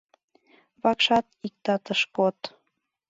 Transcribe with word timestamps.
Вакшат 0.81 1.25
иктат 1.47 1.83
ыш 1.93 2.01
код. 2.15 2.37